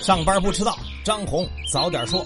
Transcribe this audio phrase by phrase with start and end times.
[0.00, 2.24] 上班不迟到，张红早点说。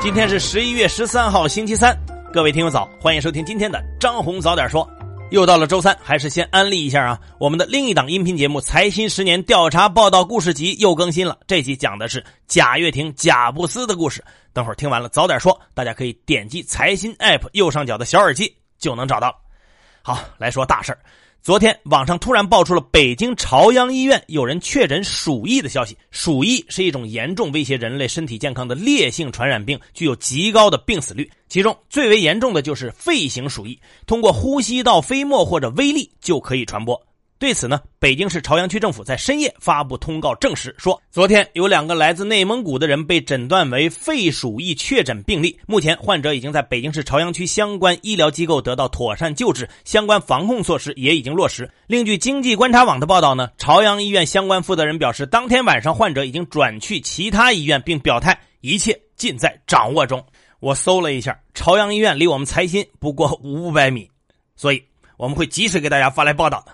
[0.00, 1.96] 今天是十一月十三号，星期三，
[2.32, 4.88] 各位听友早，欢迎收听今天的张红早点说。
[5.30, 14.24] 又到了周三，还是先安利一下啊，我们的另一档音频节目《财新十年调查报道故事集》又更新了，这集讲的是贾跃亭、贾布斯的故事。
[14.52, 19.38] 等会儿听完了早点说，大家可以点击财新 App 右上角的小耳机就能找到。
[20.02, 20.98] 好，来说大事儿。
[21.40, 25.96] 昨天网上突然爆出了北京朝阳医院有人确诊鼠疫的消息。
[26.10, 31.30] 鼠疫是一种严重威胁人类身体健康的烈性传染病，具有极高的病死率。
[31.48, 37.00] 其中最为严重的就是肺型鼠疫，通过呼吸道飞沫或者微粒就可以传播。
[37.38, 51.70] 对此呢，北京市朝阳区政府在深夜发布通告证实说，昨天有两个来自内蒙古的人被诊断为肺鼠疫确诊病例，目前患者已经在北京市朝阳区相关医疗机构得到妥善救治，相关防控措施也已经落实。
[51.86, 60.26] 另据经济观察网的报道呢，朝阳医院相关负责人表示，当天晚上患者已经转去其他医院，并表态一切尽在掌握中。
[60.58, 64.10] 我搜了一下，朝阳医院离我们财新不过五百米，
[64.56, 64.82] 所以
[65.16, 66.72] 我们会及时给大家发来报道的。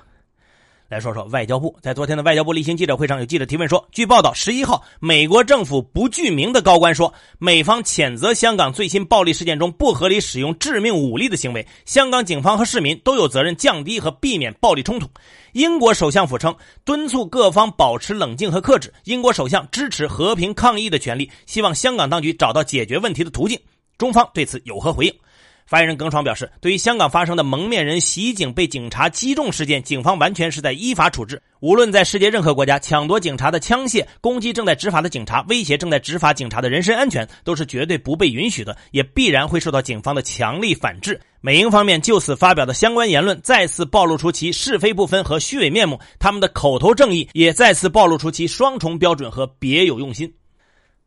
[0.95, 15.09] 来说说外交部，在昨天的外交部例行记者会上，有记者提问说：“据报道，十一号，美国政府不具名的高官说，美方谴责香港最新暴力事件中不合理使用致命武力的行为，香港警方和市民都有责任降低和避免暴力冲突。”
[15.51, 18.95] 英国首相府称，敦促各方保持冷静和克制。
[19.03, 23.59] 英国首相支持和平抗议的权利，希望香港当局找到解决问题的途径。
[23.99, 25.15] 中方对此有何回应？
[25.67, 31.41] 发言人耿爽表示，对于香港发生的蒙面人袭警被警察击中事件，警方完全是在依法处置。
[31.61, 41.19] 无论在世界任何国家，抢夺警察的枪械、攻击正在执法的警察、威胁正在执法警察的人身安全，都是绝对不被允许的，也必然会受到警方的强力反制。
[41.41, 50.31] 美英方面就此发表的相关言论，再次暴露出其是非不分和虚伪面目；他们的口头正义也再次暴露出其双重标准和别有用心。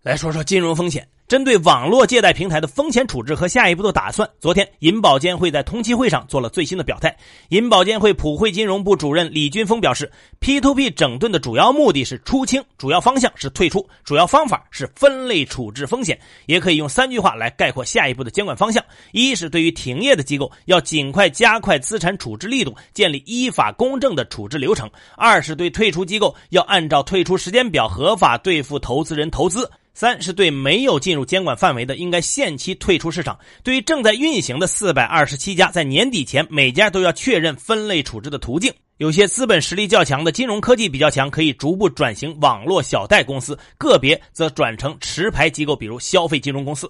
[0.01, 1.07] 来说说金融风险。
[1.27, 7.13] 针对网络借贷平台的风险处置和下一步的打算，昨天银保监会在通气会上做了最新的表态。
[7.49, 16.17] 银保监会普惠金融部主任李军峰表示，P2P 整顿的主要目的是出清，主要方向是退出，主要方法是分类处置风险。
[16.45, 24.87] 也可以用三句话来概括下一步的监管方向：一是对于停业的机构，要尽快加快资产处置力度，建立依法公正的处置流程；
[25.17, 29.69] 二是对退出机构，要按照退出时间表合法兑付投资人投资。
[29.99, 38.71] 三是对没有进入监管范围的，应该限期退出市场；对于正在运行的四百二十七家，在年底前每家都要确认分类处置的途径。
[38.97, 46.87] 有些资本实力较强的、金融科技比较强，可以逐步转型网络小贷公司；个别则转成持牌机构，比如消费金融公司。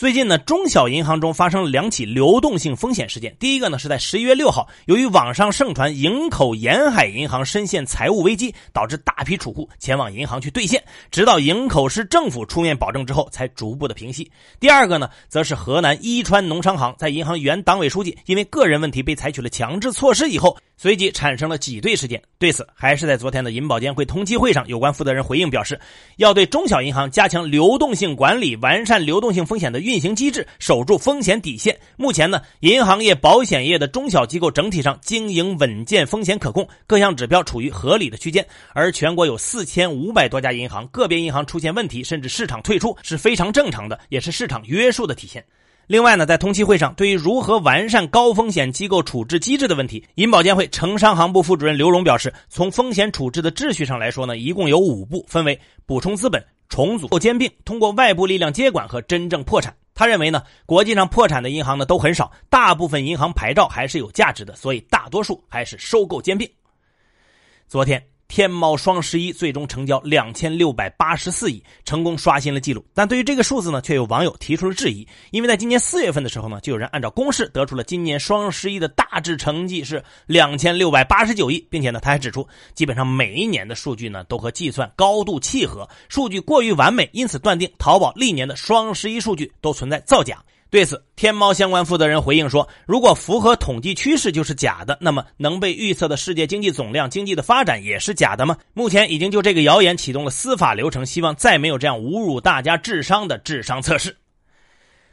[0.00, 3.36] 最近呢，中小银行中发生了两起流动性风险事件。
[3.38, 14.30] 第一个呢是在十一月六号，由于网上盛传营口沿海银行深陷财务危机，导致大批储户前往银行去兑现，直到营口市政府出面保证之后，才逐步的平息。
[14.58, 22.22] 第二个呢，则是河南伊川农商行在银行原党委书记因为个人问题被采取了强制措施以后，随即产生了挤兑事件。
[22.38, 25.78] 对此，还是在昨天的银保监会通气会上，有关负责人回应表示，
[26.16, 31.76] 要对中小银行加强流动性管理，完善流动性风险的预运行机制，守住风险底线。
[31.96, 38.46] 目前呢，银行业、保险业的中小机构整体上经营稳健，风险可控，各项指标处于合理的区间。
[38.72, 45.44] 而全国有四千五百多家银行，个别银行出现问题，甚至市场退出，是非常正常的，也是市场约束的体现。
[45.88, 56.40] 另外呢，在通气会上，对于如何完善高风险机构处置机制的问题，银保监会城商行部副主任刘荣表示，从风险处置的秩序上来说呢，一共有五步，分为补充资本。
[56.70, 59.76] 重组或兼并，通过外部力量接管和真正破产。
[59.94, 66.50] 他认为呢，国际上破产的银行呢都很少，大部分银行牌照还是有价值的，所以大多数还是收购兼并。
[67.68, 68.09] 昨天。
[68.30, 72.86] 天猫双十一最终成交两千六百八十四亿，成功刷新了记录。
[72.94, 75.04] 但对于这个数字呢，却有网友提出了质疑。
[75.32, 90.40] 因为在今年四月份的时候呢，就有人按照公式得出了今年双十一的大致成绩是两千六百八十九亿，并且呢，他还指出，基本上每一年的数据呢都和计算高度契合，数据过于完美，因此断定淘宝历年的双十一数据都存在造假。
[90.70, 104.16] 对此，天猫相关负责人回应说：“如果符合统计趋势就是假的，那么能被预测的世界经济总量、经济的发展也是假的吗？”目前已经就这个谣言启动了司法流程，希望再没有这样侮辱大家智商的智商测试。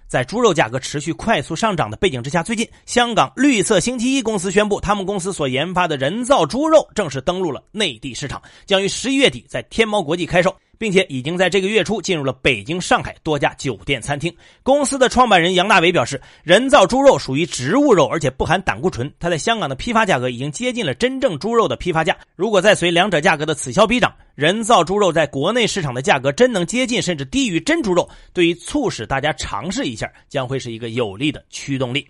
[0.08, 10.56] 在猪肉价格持续快速上涨的背景之下，最近香港绿色星期一公司宣布，他们公司所研发的人造猪肉正式登陆了内地市场，将于十一月底在天猫国际开售。
[10.78, 14.34] 并且已经在这个月初进入了北京、上海多家酒店、餐厅。
[14.64, 19.12] 公司的创办人杨大伟表示，人造猪肉属于植物肉，而且不含胆固醇。
[19.20, 22.18] 它在香港的批发价格已经接近了真正猪肉的批发价。
[22.36, 32.08] 如果再随两者价格的此消彼长，人造猪肉在国内市场的价格真能接近甚至低于真猪肉，对于促使大家尝试一下，将会是一个有力的驱动力。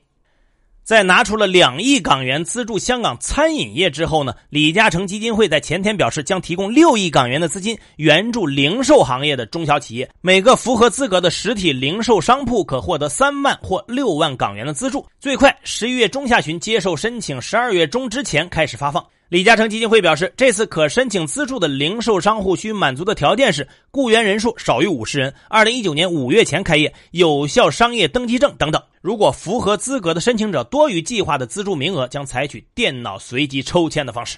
[0.87, 19.05] 在拿出了两亿港元资助香港餐饮业之后呢，李嘉诚基金会在前天表示，将提供六亿港元的资金援助零售行业的中小企业，每个符合资格的实体零售商铺可获得三万或六万港元的资助，最快十一月中下旬接受申请，十二月中之前开始发放。
[19.29, 28.81] 李嘉诚基金会表示，这次可申请资助的零售商户需满足的条件是雇员人数少于五十人，二零一九年五月前开业，有效商业登记证等等。
[29.01, 34.37] 如果符合资格的申请者多于计划的资助名额，将采取电脑随机抽签的方式。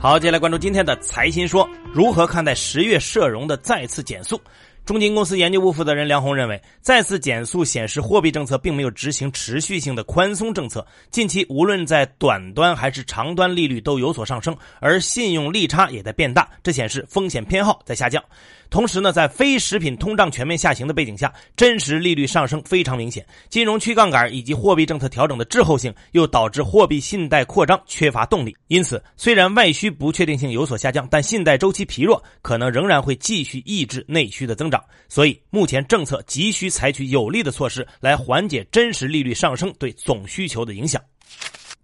[0.00, 4.40] 好，接下来关注今天的财新说，如何看待十月社融的再次减速？
[4.86, 10.86] 中金公司研究部负责人梁红认为，再次减速显示货币政策并没有执行持续性的宽松政策。
[11.10, 18.22] 近期无论在短端还是长端利率都有所上升，而信用利差也在变大，这显示风险偏好在下降。
[18.70, 23.24] 同时呢，在非食品通胀全面下行的背景下，真实利率上升非常明显。
[23.48, 28.56] 金融去杠杆以及货币政策调整的滞后性，又导致货币信贷扩张缺乏动力。
[28.68, 34.75] 因此，虽然外需不确定性有所下降，但信贷周期疲弱，可能仍然会继续抑制内需的增长。
[35.08, 41.00] 所以，目前政策急需采取有力的措施来缓解真实利率上升对总需求的影响。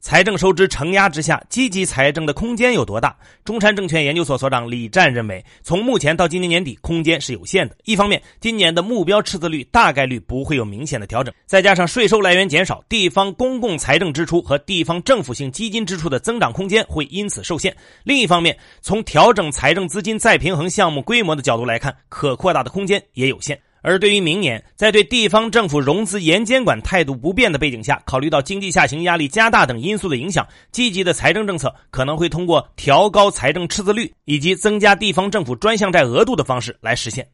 [0.03, 3.17] 财政收支承压之下，积极财政的空间有多大？
[3.45, 7.77] 中山证券研究所所长李湛认为，从目前到今年年底，空间是有限的。
[7.85, 17.75] 一方面，今年的目标赤字率大概率不会有明显的调整，再加上税收来源减少，地方公共财政支出和地方政府性基金支出的增长空间会因此受限。
[18.03, 23.57] 另一方面，从调整财政资金再平衡项目规模的角度来看，可扩大的空间也有限。
[23.83, 37.27] 而对于明年，在对地方政府融资严监管态度不变的背景下，考虑到经济下行压力加大等因素的影响，积极的财政政策可能会通过调高财政赤字率以及增加地方政府专项债额度的方式来实现。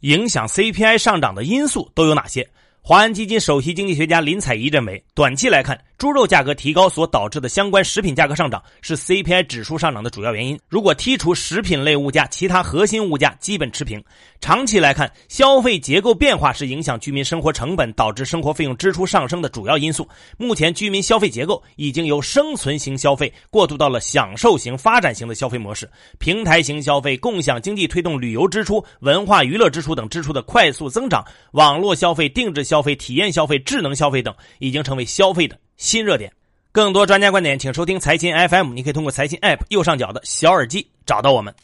[0.00, 2.48] 影响 CPI 上涨的因素都有哪些？
[2.84, 10.58] 华安基金首席经济学家林采宜认为，短期来看，猪肉价格提高所导致的相关食品价格上涨是 CPI 指数上涨的主要原因。
[10.68, 14.02] 如果剔除食品类物价，其他核心物价基本持平。
[14.40, 20.08] 长期来看，消费结构变化是影响居民生活成本、导致生活费用支出上升的主要因素。
[20.36, 25.88] 目前，居民消费结构已经由生存型消费过渡到了享受型、发展型的消费模式。
[26.18, 36.32] 平台型消费、共享经济推动旅游支出、文化娱乐支出等支出的快速增长，网络消费、定制消费、体验消费、智能消费等已经成为消费的新热点。
[36.72, 38.72] 更多专家观点，请收听财新 FM。
[38.72, 41.54] 你可以通过财新 App 右上角的小耳机找到我们。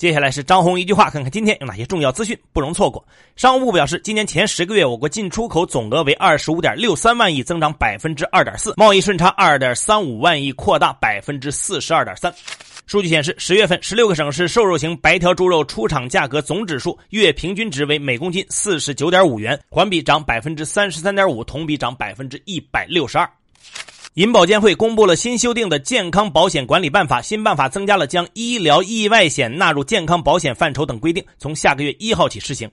[0.00, 3.06] 接下来是张红一句话，看看今天有哪些重要资讯不容错过。
[3.36, 12.32] 商务部表示，今年前十个月，我国进出口总额为二十五点六三万亿，增长百分之二点四，贸易顺差二点三五万亿，扩大百分之四十二点三。
[12.86, 23.30] 数据显示，十月份十六个省市瘦肉型白条猪肉出厂价格总指数月平均值为每公斤四十九点五元，环比涨百分之三十三点五，同比涨百分之一百六十二。
[24.14, 32.68] 银保监会公布了新修订的健康保险管理办法，新办法增加了将医疗意外险纳入健康保险范畴等规定，从下个月一号起施行。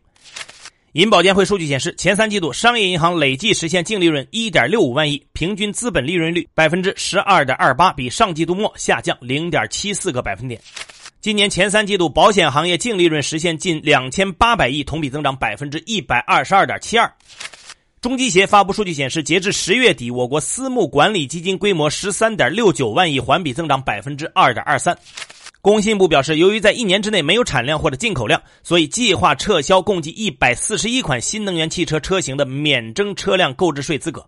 [0.94, 10.60] 银保监会数据显示，前三季度商业银行累计实现净利润一点六五万亿，平均资本利润率百分之十二点二八，比上季度末下降零点七四个百分点。
[11.22, 17.14] 今年前三季度保险行业净利润实现近两千八百亿，同比增长百分之一百二十二点七二。
[18.00, 24.96] 中基协发布数据显示，截至十月底，我国私募管理基金规模十三点六九万亿，环比增长百分之二点二三。
[25.64, 34.24] 工信部表示，由于在一年之内没有产量或者进口量，所以计划撤销共计一百四十一款新能源汽车车型的免征车辆购置税资格。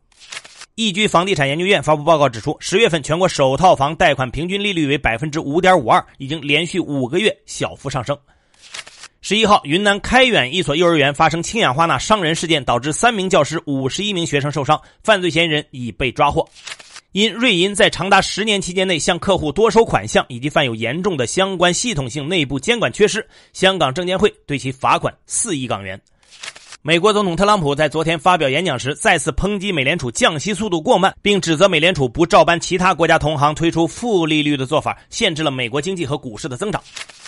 [0.73, 8.17] 易居房地产研究院发布报告指出，十月份全国首套房贷款平均利率为百分之五点五二，已经连续五个月小幅上升。
[9.21, 16.47] 十一号，云南开远一所幼儿园发生氢氧化钠伤人事件，导致三名教师、五十一名学生受伤，犯罪嫌疑人已被抓获。
[17.11, 25.99] 因瑞银在长达十年期间内向客户多收款项，以及犯有严重的相关系统性内部监管缺失，香港证监会对其罚款四亿港元。
[26.81, 36.81] 美国总统特朗普在昨天发表演讲时，再次抨击美联储降息速度过慢，并指责美联储不照搬其他国家同行推出负利率的做法，限制了美国经济和股市的增长。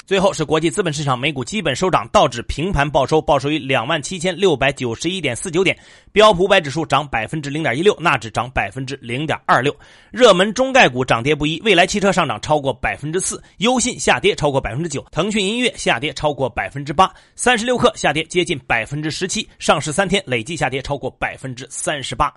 [0.05, 5.77] 最后是国际资本市场美股基本收涨，道指平盘报收，报收于两万七千六百九十一点四九点，
[6.11, 9.73] 标普五百指数涨百分之零点一六，纳指涨百分之零点二六。
[10.11, 22.33] 热门中概股涨跌不一，未来汽车上涨超过百分之四，优信下跌超过百分之九，腾讯音乐下跌超过百分之八，三十六氪下跌接近百分之十七，上市三天累计下跌超过百分之三十八。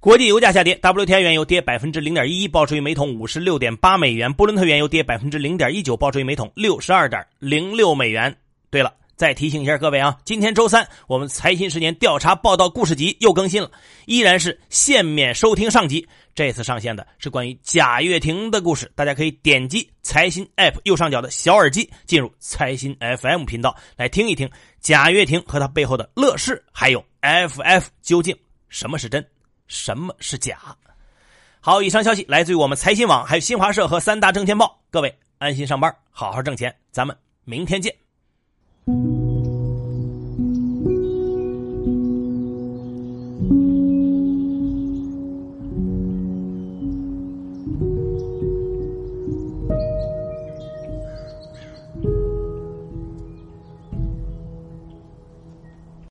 [0.00, 8.34] 国际油价下跌，WTI 原油跌百分之零点一一，报收于每桶五十六点八美元；布伦特原油跌百分之零点一九，报收于每桶六十二点零六美元。
[8.70, 13.70] 对了，再提醒一下各位啊，今天周三，我们财新十年调查报道故事集又更新了，
[14.06, 16.08] 依然是限免收听上集。
[16.34, 24.48] 这次上线的是关于贾跃亭的故事，大家可以点击财新 App 右上角的小耳机，进入财新 FM 频道来听一听
[24.80, 28.34] 贾跃亭和他背后的乐视，还有 FF 究竟
[28.70, 29.22] 什么是真。
[29.70, 30.58] 什么是假？
[31.60, 34.82] 好，以上消息来自于我们财新网，还有新华社和三大证券报。
[34.90, 37.94] 各位安心上班，好好挣钱，咱们明天见。